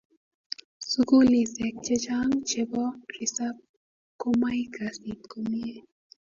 [0.89, 3.55] sukulisek che chang che bo resap
[4.21, 5.73] komai kasit komie